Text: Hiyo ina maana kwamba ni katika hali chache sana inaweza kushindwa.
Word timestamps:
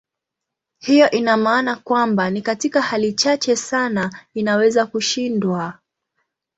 Hiyo 0.79 1.11
ina 1.11 1.37
maana 1.37 1.75
kwamba 1.75 2.29
ni 2.29 2.41
katika 2.41 2.81
hali 2.81 3.13
chache 3.13 3.55
sana 3.55 4.19
inaweza 4.33 4.85
kushindwa. 4.85 5.79